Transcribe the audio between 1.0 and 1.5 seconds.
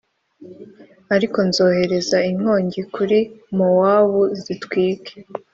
Ariko